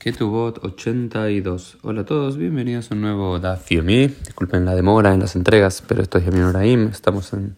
Ketubot 0.00 0.64
82. 0.64 1.76
Hola 1.82 2.00
a 2.00 2.04
todos, 2.06 2.38
bienvenidos 2.38 2.90
a 2.90 2.94
un 2.94 3.02
nuevo 3.02 3.38
Daf 3.38 3.68
Disculpen 3.68 4.64
la 4.64 4.74
demora 4.74 5.12
en 5.12 5.20
las 5.20 5.36
entregas, 5.36 5.82
pero 5.86 6.00
esto 6.00 6.16
es 6.16 6.24
Yamin 6.24 6.44
Oraim. 6.44 6.88
Estamos 6.88 7.34
en 7.34 7.54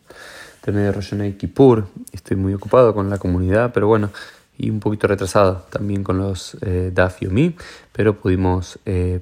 el 0.67 0.75
medio 0.75 0.87
de 0.87 0.93
Rosh 0.93 1.15
y 1.15 1.33
Kippur. 1.35 1.87
Estoy 2.11 2.37
muy 2.37 2.53
ocupado 2.53 2.95
con 2.95 3.09
la 3.09 3.19
comunidad, 3.19 3.71
pero 3.73 3.87
bueno, 3.87 4.11
y 4.59 4.71
un 4.71 4.81
poquito 4.81 5.07
retrasado 5.07 5.67
también 5.71 6.03
con 6.03 6.19
los 6.19 6.57
eh, 6.63 6.91
Daf 6.93 7.21
pero 7.93 8.19
pudimos 8.19 8.81
eh, 8.87 9.21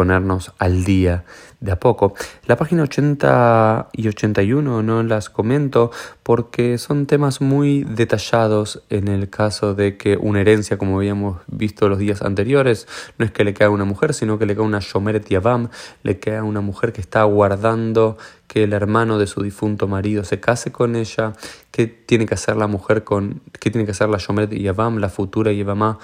ponernos 0.00 0.54
al 0.58 0.84
día 0.84 1.24
de 1.60 1.72
a 1.72 1.78
poco. 1.78 2.14
La 2.46 2.56
página 2.56 2.84
80 2.84 3.90
y 3.92 4.08
81 4.08 4.82
no 4.82 5.02
las 5.02 5.28
comento 5.28 5.90
porque 6.22 6.78
son 6.78 7.04
temas 7.04 7.42
muy 7.42 7.84
detallados 7.84 8.82
en 8.88 9.08
el 9.08 9.28
caso 9.28 9.74
de 9.74 9.98
que 9.98 10.16
una 10.16 10.40
herencia, 10.40 10.78
como 10.78 10.96
habíamos 10.96 11.42
visto 11.48 11.86
los 11.90 11.98
días 11.98 12.22
anteriores, 12.22 12.88
no 13.18 13.26
es 13.26 13.30
que 13.30 13.44
le 13.44 13.52
cae 13.52 13.66
a 13.66 13.70
una 13.70 13.84
mujer, 13.84 14.14
sino 14.14 14.38
que 14.38 14.46
le 14.46 14.54
cae 14.54 14.64
a 14.64 14.66
una 14.66 14.80
Shomeret 14.80 15.28
Yavam, 15.28 15.68
le 16.02 16.18
cae 16.18 16.38
a 16.38 16.44
una 16.44 16.62
mujer 16.62 16.94
que 16.94 17.02
está 17.02 17.20
aguardando 17.20 18.16
que 18.46 18.64
el 18.64 18.72
hermano 18.72 19.18
de 19.18 19.26
su 19.26 19.42
difunto 19.42 19.86
marido 19.86 20.24
se 20.24 20.40
case 20.40 20.72
con 20.72 20.96
ella, 20.96 21.34
que 21.70 21.86
tiene 21.88 22.24
que 22.24 22.34
hacer 22.34 22.56
la 22.56 22.68
mujer 22.68 23.04
con, 23.04 23.42
que 23.60 23.70
tiene 23.70 23.84
que 23.84 23.90
hacer 23.90 24.08
la 24.08 24.16
Yavam, 24.16 24.96
la 24.96 25.10
futura 25.10 25.52
Yavamá, 25.52 25.98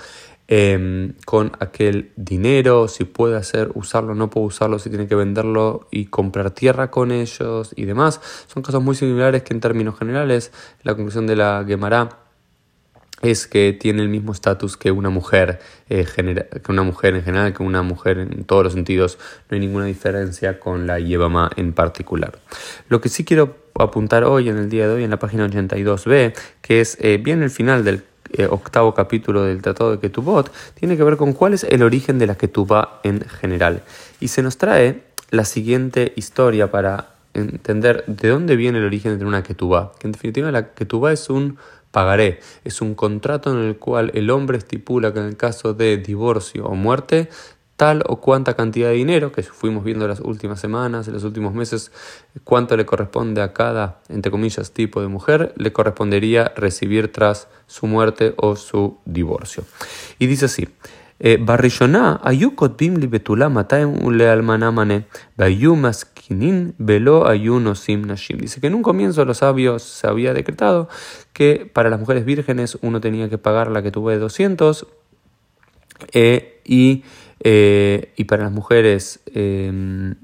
Em, 0.48 1.14
con 1.24 1.50
aquel 1.58 2.12
dinero, 2.14 2.86
si 2.86 3.02
puede 3.02 3.36
hacer, 3.36 3.72
usarlo, 3.74 4.14
no 4.14 4.30
puede 4.30 4.46
usarlo, 4.46 4.78
si 4.78 4.90
tiene 4.90 5.08
que 5.08 5.16
venderlo 5.16 5.88
y 5.90 6.06
comprar 6.06 6.52
tierra 6.52 6.88
con 6.88 7.10
ellos 7.10 7.72
y 7.74 7.84
demás. 7.84 8.20
Son 8.46 8.62
casos 8.62 8.80
muy 8.80 8.94
similares 8.94 9.42
que 9.42 9.54
en 9.54 9.60
términos 9.60 9.98
generales 9.98 10.52
la 10.84 10.94
conclusión 10.94 11.26
de 11.26 11.34
la 11.34 11.64
Gemara 11.66 12.20
es 13.22 13.48
que 13.48 13.72
tiene 13.72 14.02
el 14.02 14.08
mismo 14.08 14.32
estatus 14.32 14.76
que 14.76 14.92
una 14.92 15.10
mujer 15.10 15.58
eh, 15.88 16.06
que 16.14 16.70
una 16.70 16.82
mujer 16.82 17.16
en 17.16 17.24
general, 17.24 17.52
que 17.52 17.64
una 17.64 17.82
mujer 17.82 18.18
en 18.18 18.44
todos 18.44 18.62
los 18.62 18.72
sentidos, 18.74 19.18
no 19.50 19.54
hay 19.54 19.60
ninguna 19.60 19.86
diferencia 19.86 20.60
con 20.60 20.86
la 20.86 21.00
Yevama 21.00 21.50
en 21.56 21.72
particular. 21.72 22.38
Lo 22.88 23.00
que 23.00 23.08
sí 23.08 23.24
quiero 23.24 23.56
apuntar 23.74 24.22
hoy, 24.22 24.48
en 24.48 24.58
el 24.58 24.68
día 24.68 24.86
de 24.86 24.94
hoy, 24.94 25.04
en 25.04 25.10
la 25.10 25.18
página 25.18 25.48
82b, 25.48 26.34
que 26.60 26.80
es 26.80 26.98
eh, 27.00 27.18
bien 27.18 27.42
el 27.42 27.50
final 27.50 27.84
del 27.84 28.04
eh, 28.32 28.46
octavo 28.50 28.94
capítulo 28.94 29.44
del 29.44 29.62
Tratado 29.62 29.92
de 29.92 29.98
Ketubot, 29.98 30.52
tiene 30.74 30.96
que 30.96 31.04
ver 31.04 31.16
con 31.16 31.32
cuál 31.32 31.54
es 31.54 31.64
el 31.64 31.82
origen 31.82 32.18
de 32.18 32.26
la 32.26 32.36
Ketubá 32.36 33.00
en 33.02 33.20
general. 33.20 33.82
Y 34.20 34.28
se 34.28 34.42
nos 34.42 34.56
trae 34.58 35.02
la 35.30 35.44
siguiente 35.44 36.12
historia 36.16 36.70
para 36.70 37.14
entender 37.34 38.04
de 38.06 38.28
dónde 38.28 38.56
viene 38.56 38.78
el 38.78 38.84
origen 38.84 39.18
de 39.18 39.24
una 39.24 39.42
Ketubá. 39.42 39.92
Que 39.98 40.08
en 40.08 40.12
definitiva 40.12 40.50
la 40.50 40.72
Ketubá 40.72 41.12
es 41.12 41.28
un 41.30 41.58
pagaré, 41.90 42.40
es 42.64 42.82
un 42.82 42.94
contrato 42.94 43.50
en 43.52 43.66
el 43.66 43.76
cual 43.76 44.10
el 44.14 44.28
hombre 44.30 44.58
estipula 44.58 45.12
que 45.14 45.20
en 45.20 45.26
el 45.26 45.36
caso 45.36 45.72
de 45.72 45.96
divorcio 45.96 46.66
o 46.66 46.74
muerte 46.74 47.30
tal 47.76 48.02
o 48.06 48.16
cuanta 48.20 48.54
cantidad 48.54 48.88
de 48.88 48.94
dinero, 48.94 49.32
que 49.32 49.42
fuimos 49.42 49.84
viendo 49.84 50.08
las 50.08 50.20
últimas 50.20 50.60
semanas, 50.60 51.06
en 51.08 51.14
los 51.14 51.24
últimos 51.24 51.54
meses, 51.54 51.92
cuánto 52.44 52.76
le 52.76 52.86
corresponde 52.86 53.42
a 53.42 53.52
cada, 53.52 54.00
entre 54.08 54.30
comillas, 54.30 54.72
tipo 54.72 55.00
de 55.00 55.08
mujer, 55.08 55.52
le 55.56 55.72
correspondería 55.72 56.52
recibir 56.56 57.12
tras 57.12 57.48
su 57.66 57.86
muerte 57.86 58.34
o 58.36 58.56
su 58.56 58.98
divorcio. 59.04 59.64
Y 60.18 60.26
dice 60.26 60.46
así. 60.46 60.68
Eh, 61.18 61.38
Barrishoná, 61.40 62.20
bimli 62.76 63.06
betula 63.06 63.48
le 63.48 64.28
almanamane, 64.28 65.06
velo 66.78 67.26
ayunosim 67.26 68.02
nashim. 68.02 68.38
Dice 68.38 68.60
que 68.60 68.66
en 68.66 68.74
un 68.74 68.82
comienzo 68.82 69.24
los 69.24 69.38
sabios 69.38 69.82
se 69.82 70.06
había 70.06 70.34
decretado 70.34 70.90
que 71.32 71.70
para 71.72 71.88
las 71.88 72.00
mujeres 72.00 72.26
vírgenes 72.26 72.76
uno 72.82 73.00
tenía 73.00 73.30
que 73.30 73.38
pagar 73.38 73.70
la 73.70 73.82
que 73.82 73.90
tuve 73.90 74.14
de 74.14 74.18
200 74.18 74.86
eh, 76.12 76.60
y 76.64 77.04
eh, 77.40 78.12
y 78.16 78.24
para 78.24 78.44
las 78.44 78.52
mujeres 78.52 79.20
em, 79.26 80.16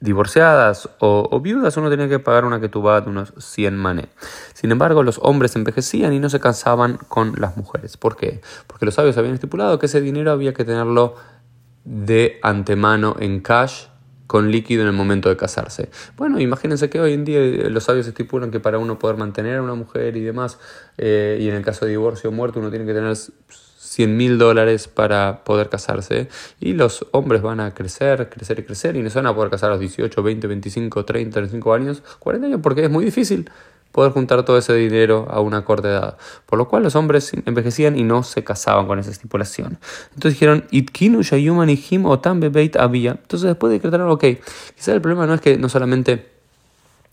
divorciadas 0.00 0.88
o, 1.00 1.40
viudas 1.40 1.76
uno 1.76 1.90
tenía 1.90 2.08
que 2.08 2.18
pagar 2.18 2.44
una 2.44 2.60
tuvo 2.68 3.00
de 3.00 3.10
unos 3.10 3.32
100 3.38 3.76
mané. 3.76 4.08
Sin 4.54 4.70
embargo, 4.70 5.02
los 5.02 5.18
hombres 5.22 5.56
envejecían 5.56 6.12
y 6.12 6.20
no 6.20 6.30
se 6.30 6.40
cansaban 6.40 6.98
con 7.08 7.34
las 7.38 7.56
mujeres. 7.56 7.96
¿Por 7.96 8.16
qué? 8.16 8.42
Porque 8.66 8.84
los 8.84 8.94
sabios 8.94 9.16
habían 9.18 9.34
estipulado 9.34 9.78
que 9.78 9.86
ese 9.86 10.00
dinero 10.00 10.30
había 10.30 10.54
que 10.54 10.64
tenerlo 10.64 11.16
de 11.84 12.38
antemano 12.42 13.16
en 13.18 13.40
cash 13.40 13.86
con 14.26 14.52
líquido 14.52 14.82
en 14.82 14.88
el 14.88 14.94
momento 14.94 15.30
de 15.30 15.36
casarse. 15.36 15.88
Bueno, 16.18 16.38
imagínense 16.38 16.90
que 16.90 17.00
hoy 17.00 17.14
en 17.14 17.24
día 17.24 17.40
los 17.70 17.84
sabios 17.84 18.06
estipulan 18.06 18.50
que 18.50 18.60
para 18.60 18.78
uno 18.78 18.98
poder 18.98 19.16
mantener 19.16 19.56
a 19.56 19.62
una 19.62 19.74
mujer 19.74 20.16
y 20.18 20.20
demás, 20.20 20.58
eh, 20.98 21.38
y 21.40 21.48
en 21.48 21.54
el 21.54 21.64
caso 21.64 21.86
de 21.86 21.92
divorcio 21.92 22.28
o 22.28 22.32
muerte, 22.32 22.58
uno 22.58 22.68
tiene 22.68 22.84
que 22.84 22.92
tener 22.92 23.16
100 23.88 24.16
mil 24.16 24.38
dólares 24.38 24.86
para 24.86 25.44
poder 25.44 25.68
casarse 25.68 26.28
y 26.60 26.74
los 26.74 27.06
hombres 27.12 27.40
van 27.40 27.60
a 27.60 27.72
crecer, 27.72 28.28
crecer 28.28 28.58
y 28.58 28.62
crecer 28.64 28.96
y 28.96 29.02
no 29.02 29.08
se 29.08 29.18
van 29.18 29.26
a 29.26 29.34
poder 29.34 29.50
casar 29.50 29.70
a 29.70 29.72
los 29.72 29.80
18, 29.80 30.22
20, 30.22 30.46
25, 30.46 31.04
30, 31.04 31.32
35 31.32 31.74
años, 31.74 32.02
40 32.18 32.46
años 32.46 32.60
porque 32.62 32.84
es 32.84 32.90
muy 32.90 33.04
difícil 33.04 33.50
poder 33.92 34.12
juntar 34.12 34.44
todo 34.44 34.58
ese 34.58 34.74
dinero 34.74 35.26
a 35.30 35.40
una 35.40 35.64
corta 35.64 35.88
edad. 35.88 36.18
Por 36.46 36.58
lo 36.58 36.68
cual 36.68 36.82
los 36.82 36.94
hombres 36.94 37.32
envejecían 37.46 37.98
y 37.98 38.04
no 38.04 38.22
se 38.22 38.44
casaban 38.44 38.86
con 38.86 38.98
esa 38.98 39.10
estipulación. 39.10 39.78
Entonces 40.14 40.34
dijeron, 40.34 40.66
Itkinu 40.70 41.20
Bebeit. 42.36 42.76
Entonces 42.76 43.42
después 43.42 43.72
decretaron, 43.72 44.10
ok, 44.10 44.24
quizás 44.74 44.88
el 44.88 45.00
problema 45.00 45.26
no 45.26 45.34
es 45.34 45.40
que 45.40 45.56
no 45.56 45.68
solamente 45.70 46.37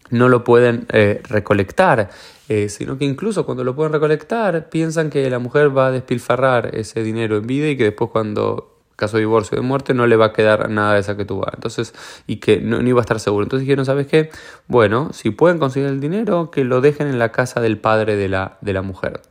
no 0.10 0.30
lo 0.30 0.44
pueden 0.44 0.86
eh, 0.92 1.22
recolectar, 1.28 2.10
eh, 2.48 2.70
sino 2.70 2.98
que 2.98 3.06
incluso 3.06 3.46
cuando 3.46 3.64
lo 3.64 3.76
pueden 3.76 3.94
recolectar 3.94 4.70
piensan 4.70 5.10
que 5.10 5.30
la 5.30 5.40
mujer 5.40 5.76
va 5.76 5.88
a 5.88 5.92
despilfarrar 5.92 6.76
ese 6.76 7.04
dinero 7.04 7.38
en 7.38 7.48
vida 7.48 7.68
y 7.70 7.78
que 7.78 7.86
después 7.86 8.12
cuando 8.12 8.72
caso 8.96 9.18
de 9.18 9.22
divorcio 9.22 9.58
o 9.58 9.62
de 9.62 9.68
muerte 9.68 9.94
no 9.94 10.08
le 10.08 10.16
va 10.16 10.28
a 10.28 10.34
quedar 10.34 10.70
nada 10.70 10.94
de 10.94 11.02
esa 11.02 11.18
que 11.18 11.26
tuvo. 11.26 11.46
Entonces 11.54 11.94
y 12.28 12.38
que 12.38 12.60
no, 12.60 12.82
iba 12.82 13.02
a 13.02 13.02
estar 13.02 13.20
seguro. 13.20 13.44
Entonces 13.44 13.66
dijeron 13.66 13.86
sabes 13.86 14.08
qué 14.08 14.30
bueno 14.68 15.10
si 15.12 15.32
pueden 15.32 15.58
conseguir 15.58 15.90
el 15.90 16.00
dinero 16.00 16.52
que 16.52 16.64
lo 16.64 16.82
dejen 16.82 17.08
en 17.08 17.20
la 17.20 17.32
casa 17.32 17.62
del 17.62 17.78
padre 17.78 18.16
de 18.16 18.30
la, 18.30 18.58
de 18.62 18.74
la 18.74 18.82
mujer. 18.82 19.22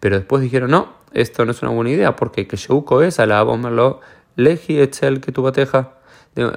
Pero 0.00 0.16
después 0.16 0.42
dijeron 0.42 0.70
no 0.70 0.94
esto 1.12 1.44
no 1.44 1.52
es 1.52 1.62
una 1.62 1.70
buena 1.70 1.90
idea 1.90 2.16
porque 2.16 2.46
que 2.46 2.56
Sheuko 2.56 3.02
es 3.02 3.18
a 3.18 3.26
la 3.26 3.42
lo 3.42 4.00
leji 4.36 4.78
etzel 4.80 5.20
que 5.20 5.32
tu 5.32 5.42
bateja 5.42 5.94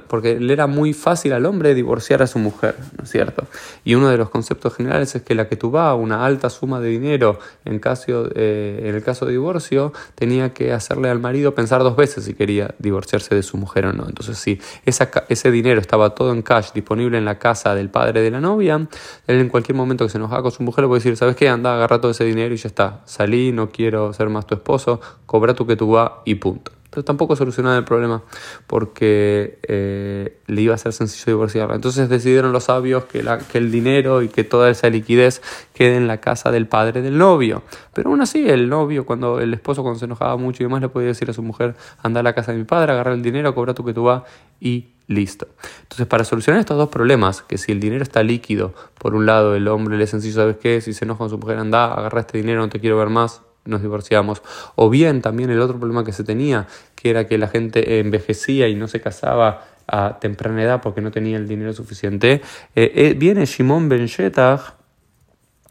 porque 0.06 0.38
le 0.38 0.52
era 0.52 0.66
muy 0.66 0.92
fácil 0.92 1.32
al 1.32 1.46
hombre 1.46 1.74
divorciar 1.74 2.22
a 2.22 2.26
su 2.26 2.38
mujer, 2.38 2.76
¿no 2.98 3.04
es 3.04 3.10
cierto? 3.10 3.46
Y 3.84 3.94
uno 3.94 4.08
de 4.08 4.18
los 4.18 4.28
conceptos 4.28 4.74
generales 4.74 5.14
es 5.14 5.22
que 5.22 5.34
la 5.34 5.48
que 5.48 5.56
tuvo 5.56 5.94
una 5.94 6.24
alta 6.26 6.50
suma 6.50 6.80
de 6.80 6.88
dinero 6.88 7.38
en, 7.64 7.78
caso, 7.78 8.28
eh, 8.34 8.84
en 8.84 8.94
el 8.94 9.02
caso 9.02 9.24
de 9.24 9.32
divorcio 9.32 9.92
tenía 10.14 10.52
que 10.52 10.72
hacerle 10.72 11.08
al 11.08 11.20
marido 11.20 11.54
pensar 11.54 11.82
dos 11.82 11.96
veces 11.96 12.24
si 12.24 12.34
quería 12.34 12.74
divorciarse 12.78 13.34
de 13.34 13.42
su 13.42 13.56
mujer 13.56 13.86
o 13.86 13.92
no. 13.92 14.06
Entonces, 14.06 14.38
si 14.38 14.60
ese 14.84 15.50
dinero 15.50 15.80
estaba 15.80 16.14
todo 16.14 16.32
en 16.32 16.42
cash 16.42 16.72
disponible 16.72 17.16
en 17.16 17.24
la 17.24 17.38
casa 17.38 17.74
del 17.74 17.88
padre 17.88 18.20
de 18.20 18.30
la 18.30 18.40
novia, 18.40 18.86
él 19.26 19.40
en 19.40 19.48
cualquier 19.48 19.76
momento 19.76 20.04
que 20.04 20.10
se 20.10 20.18
enojaba 20.18 20.42
con 20.42 20.52
su 20.52 20.62
mujer 20.62 20.86
puede 20.86 20.98
decir, 20.98 21.16
¿sabes 21.16 21.36
qué? 21.36 21.48
Anda, 21.48 21.74
agarra 21.74 22.00
todo 22.00 22.10
ese 22.10 22.24
dinero 22.24 22.54
y 22.54 22.58
ya 22.58 22.68
está. 22.68 23.00
Salí, 23.06 23.52
no 23.52 23.70
quiero 23.70 24.12
ser 24.12 24.28
más 24.28 24.46
tu 24.46 24.54
esposo, 24.54 25.00
cobra 25.26 25.54
tu 25.54 25.66
que 25.66 25.76
tú 25.76 25.92
va 25.92 26.22
y 26.24 26.34
punto 26.34 26.79
pero 26.90 27.04
tampoco 27.04 27.36
solucionaba 27.36 27.76
el 27.76 27.84
problema 27.84 28.22
porque 28.66 29.58
eh, 29.62 30.38
le 30.46 30.62
iba 30.62 30.74
a 30.74 30.78
ser 30.78 30.92
sencillo 30.92 31.26
divorciarla. 31.26 31.74
Entonces 31.74 32.08
decidieron 32.08 32.52
los 32.52 32.64
sabios 32.64 33.04
que, 33.04 33.22
la, 33.22 33.38
que 33.38 33.58
el 33.58 33.70
dinero 33.70 34.22
y 34.22 34.28
que 34.28 34.44
toda 34.44 34.70
esa 34.70 34.90
liquidez 34.90 35.40
quede 35.72 35.96
en 35.96 36.08
la 36.08 36.18
casa 36.18 36.50
del 36.50 36.66
padre 36.66 37.02
del 37.02 37.16
novio. 37.16 37.62
Pero 37.94 38.10
aún 38.10 38.20
así, 38.20 38.48
el 38.48 38.68
novio, 38.68 39.06
cuando 39.06 39.40
el 39.40 39.54
esposo 39.54 39.82
cuando 39.82 39.98
se 39.98 40.06
enojaba 40.06 40.36
mucho 40.36 40.62
y 40.62 40.66
demás, 40.66 40.80
le 40.82 40.88
podía 40.88 41.08
decir 41.08 41.30
a 41.30 41.32
su 41.32 41.42
mujer, 41.42 41.74
anda 42.02 42.20
a 42.20 42.22
la 42.22 42.34
casa 42.34 42.52
de 42.52 42.58
mi 42.58 42.64
padre, 42.64 42.92
agarra 42.92 43.14
el 43.14 43.22
dinero, 43.22 43.54
cobra 43.54 43.74
tu 43.74 43.84
que 43.84 43.94
tú 43.94 44.04
vas 44.04 44.22
y 44.60 44.88
listo. 45.06 45.48
Entonces, 45.82 46.06
para 46.06 46.24
solucionar 46.24 46.60
estos 46.60 46.76
dos 46.76 46.88
problemas, 46.88 47.42
que 47.42 47.58
si 47.58 47.72
el 47.72 47.80
dinero 47.80 48.02
está 48.02 48.22
líquido, 48.22 48.74
por 48.98 49.14
un 49.14 49.26
lado 49.26 49.54
el 49.54 49.66
hombre 49.68 49.96
le 49.96 50.04
es 50.04 50.10
sencillo, 50.10 50.34
¿sabes 50.34 50.56
qué? 50.56 50.80
Si 50.80 50.92
se 50.92 51.04
enoja 51.04 51.18
con 51.18 51.30
su 51.30 51.38
mujer, 51.38 51.58
anda, 51.58 51.92
agarra 51.92 52.20
este 52.20 52.38
dinero, 52.38 52.60
no 52.60 52.68
te 52.68 52.80
quiero 52.80 52.96
ver 52.96 53.08
más, 53.08 53.42
nos 53.70 53.82
divorciamos. 53.82 54.42
O 54.74 54.90
bien 54.90 55.22
también 55.22 55.50
el 55.50 55.60
otro 55.60 55.78
problema 55.78 56.04
que 56.04 56.12
se 56.12 56.24
tenía, 56.24 56.66
que 56.94 57.10
era 57.10 57.26
que 57.26 57.38
la 57.38 57.48
gente 57.48 58.00
envejecía 58.00 58.68
y 58.68 58.74
no 58.74 58.88
se 58.88 59.00
casaba 59.00 59.64
a 59.86 60.18
temprana 60.20 60.62
edad 60.62 60.80
porque 60.82 61.00
no 61.00 61.10
tenía 61.10 61.36
el 61.36 61.48
dinero 61.48 61.72
suficiente. 61.72 62.42
Eh, 62.74 62.92
eh, 62.94 63.14
viene 63.16 63.44
Shimon 63.46 63.88
Ben 63.88 64.06
Shetach, 64.06 64.74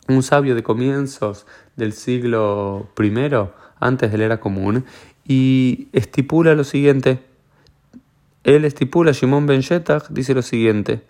un 0.08 0.24
sabio 0.24 0.56
de 0.56 0.64
comienzos 0.64 1.46
del 1.76 1.94
siglo 1.94 2.90
I, 3.00 3.12
antes 3.80 4.12
de 4.12 4.18
la 4.18 4.26
era 4.26 4.40
común, 4.40 4.86
y 5.26 5.88
estipula 5.94 6.56
lo 6.56 6.64
siguiente. 6.64 7.20
Él 8.44 8.66
estipula, 8.66 9.12
Shimon 9.12 9.46
Ben 9.46 9.62
Shetach 9.62 10.10
dice 10.10 10.34
lo 10.34 10.42
siguiente. 10.42 11.04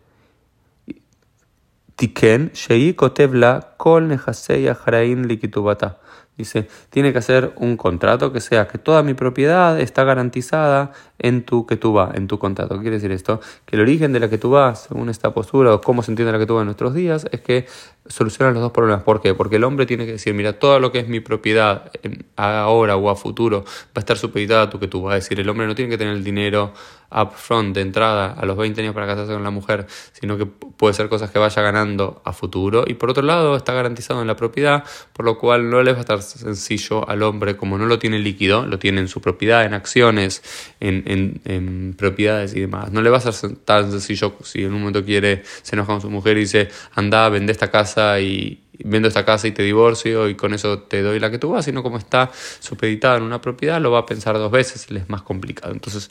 Likitubata. 5.28 6.00
Dice, 6.40 6.70
tiene 6.90 7.12
que 7.12 7.18
hacer 7.18 7.52
un 7.58 7.76
contrato 7.76 8.32
que 8.32 8.40
sea 8.40 8.66
que 8.70 8.78
toda 8.78 9.04
mi 9.04 9.14
propiedad 9.14 9.78
está 9.78 10.06
garantizada 10.06 10.94
en 11.20 11.44
tu 11.44 11.66
que 11.68 11.76
tú 11.76 11.92
vas, 11.92 12.16
en 12.16 12.28
tu 12.28 12.40
contrato. 12.40 12.76
¿Qué 12.76 12.82
quiere 12.82 12.96
decir 12.96 13.12
esto? 13.12 13.42
Que 13.66 13.76
el 13.76 13.82
origen 13.82 14.14
de 14.14 14.22
la 14.22 14.30
que 14.30 14.38
tú 14.38 14.52
vas, 14.52 14.84
según 14.84 15.10
esta 15.10 15.34
postura 15.34 15.74
o 15.74 15.82
cómo 15.82 16.02
se 16.02 16.12
entiende 16.12 16.32
la 16.32 16.40
que 16.40 16.46
tú 16.46 16.56
vas 16.56 16.62
en 16.62 16.68
nuestros 16.68 16.94
días, 16.94 17.28
es 17.34 17.42
que 17.42 17.68
solucionan 18.08 18.54
los 18.54 18.64
dos 18.64 18.72
problemas. 18.72 19.04
¿Por 19.04 19.22
qué? 19.22 19.34
Porque 19.34 19.58
el 19.58 19.66
hombre 19.66 19.86
tiene 19.86 20.06
que 20.06 20.14
decir, 20.14 20.34
mira, 20.34 20.54
todo 20.54 20.80
lo 20.80 20.94
que 20.94 21.00
es 21.00 21.10
mi 21.10 21.20
propiedad 21.20 21.92
ahora 22.38 22.96
o 22.96 23.10
a 23.10 23.18
futuro 23.18 23.66
va 23.66 23.92
a 23.96 24.00
estar 24.00 24.18
supeditada 24.18 24.64
a 24.64 24.70
tu 24.70 24.80
que 24.80 24.88
tú 24.88 25.02
vas. 25.02 25.12
a 25.12 25.16
decir, 25.16 25.40
el 25.42 25.50
hombre 25.50 25.68
no 25.68 25.76
tiene 25.76 25.92
que 25.92 25.98
tener 25.98 26.14
el 26.14 26.24
dinero 26.24 26.74
upfront 27.12 27.76
de 27.76 27.82
entrada 27.82 28.34
a 28.34 28.46
los 28.46 28.56
20 28.56 28.82
años 28.82 28.94
para 28.94 29.08
casarse 29.08 29.34
con 29.34 29.44
la 29.44 29.50
mujer, 29.50 29.88
sino 30.14 30.38
que 30.38 30.46
puede 30.46 30.94
ser 30.94 31.10
cosas 31.10 31.32
que 31.32 31.40
vaya 31.40 31.62
ganando 31.62 32.22
a 32.24 32.34
futuro. 32.34 32.84
Y 32.88 32.96
por 32.96 33.10
otro 33.10 33.24
lado, 33.24 33.56
está 33.56 33.74
garantizado 33.74 34.22
en 34.22 34.28
la 34.28 34.36
propiedad, 34.36 34.84
por 35.14 35.26
lo 35.26 35.38
cual 35.38 35.70
no 35.70 35.82
le 35.82 35.92
va 35.92 35.98
a 35.98 36.02
estar 36.02 36.22
sencillo 36.38 37.08
al 37.10 37.24
hombre, 37.24 37.58
como 37.58 37.78
no 37.78 37.86
lo 37.86 37.98
tiene 37.98 38.20
líquido, 38.20 38.66
lo 38.66 38.78
tiene 38.78 39.02
en 39.02 39.08
su 39.08 39.22
propiedad, 39.22 39.66
en 39.66 39.74
acciones, 39.74 40.44
en, 40.80 41.42
en, 41.46 41.96
propiedades 41.98 42.54
y 42.56 42.60
demás. 42.60 42.92
No 42.92 43.02
le 43.02 43.10
va 43.10 43.18
a 43.18 43.22
ser 43.22 43.56
tan 43.58 43.90
sencillo 43.92 44.36
si 44.44 44.64
en 44.64 44.74
un 44.74 44.82
momento 44.82 45.04
quiere, 45.04 45.44
se 45.64 45.76
enoja 45.76 45.94
con 45.94 46.02
su 46.02 46.10
mujer 46.10 46.38
y 46.38 46.42
dice, 46.42 46.70
anda, 46.94 47.30
vende 47.30 47.52
esta 47.52 47.72
casa 47.72 48.20
y, 48.20 48.62
vendo 48.84 49.08
esta 49.08 49.26
casa 49.26 49.48
y 49.48 49.52
te 49.52 49.64
divorcio 49.64 50.30
y 50.30 50.36
con 50.36 50.54
eso 50.54 50.80
te 50.80 51.02
doy 51.02 51.20
la 51.20 51.30
que 51.30 51.38
tú 51.38 51.52
vas, 51.52 51.66
sino 51.66 51.84
como 51.84 51.98
está 51.98 52.32
supeditada 52.60 53.18
en 53.18 53.24
una 53.24 53.42
propiedad, 53.42 53.82
lo 53.82 53.92
va 53.92 54.00
a 54.00 54.06
pensar 54.06 54.38
dos 54.38 54.52
veces 54.52 54.90
le 54.90 55.02
es 55.02 55.10
más 55.10 55.22
complicado. 55.22 55.74
Entonces, 55.74 56.10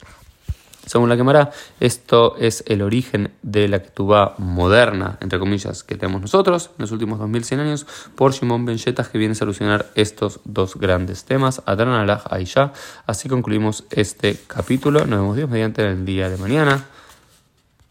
según 0.85 1.09
la 1.09 1.17
quemará, 1.17 1.51
esto 1.79 2.35
es 2.37 2.63
el 2.67 2.81
origen 2.81 3.31
de 3.41 3.67
la 3.67 3.81
ketubá 3.81 4.35
moderna, 4.37 5.17
entre 5.21 5.39
comillas, 5.39 5.83
que 5.83 5.95
tenemos 5.95 6.21
nosotros 6.21 6.71
en 6.77 6.81
los 6.83 6.91
últimos 6.91 7.19
2100 7.19 7.59
años, 7.59 7.87
por 8.15 8.33
Shimon 8.33 8.65
Ben 8.65 8.77
que 8.77 9.17
viene 9.17 9.33
a 9.33 9.35
solucionar 9.35 9.91
estos 9.95 10.39
dos 10.45 10.75
grandes 10.75 11.25
temas, 11.25 11.61
Adán 11.65 11.89
Alaj 11.89 12.23
Aisha. 12.29 12.73
Así 13.05 13.29
concluimos 13.29 13.85
este 13.91 14.37
capítulo. 14.47 15.05
Nos 15.05 15.19
vemos 15.19 15.35
Dios 15.35 15.49
mediante 15.49 15.85
el 15.85 16.05
día 16.05 16.29
de 16.29 16.37
mañana. 16.37 16.85